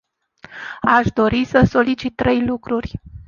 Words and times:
Aș 0.81 1.07
dori 1.13 1.45
să 1.45 1.63
solicit 1.69 2.15
trei 2.15 2.45
lucruri. 2.45 2.99